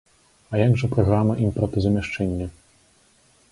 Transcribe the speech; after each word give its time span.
А 0.53 0.61
як 0.61 0.73
жа 0.81 0.87
праграма 0.93 1.35
імпартазамяшчэння? 1.45 2.51